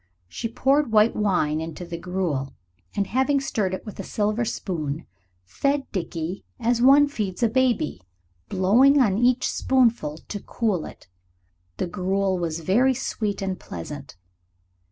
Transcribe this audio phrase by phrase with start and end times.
[0.27, 2.55] She poured white wine into the gruel,
[2.95, 5.05] and, having stirred it with a silver spoon,
[5.45, 8.01] fed Dickie as one feeds a baby,
[8.49, 11.07] blowing on each spoonful to cool it.
[11.77, 14.17] The gruel was very sweet and pleasant.